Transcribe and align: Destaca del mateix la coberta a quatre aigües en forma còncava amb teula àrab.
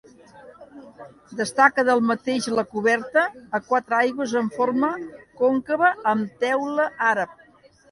Destaca 1.41 1.85
del 1.89 2.01
mateix 2.11 2.47
la 2.61 2.63
coberta 2.71 3.27
a 3.59 3.61
quatre 3.67 3.99
aigües 3.99 4.35
en 4.43 4.51
forma 4.57 4.91
còncava 5.45 5.95
amb 6.17 6.45
teula 6.49 6.91
àrab. 7.15 7.41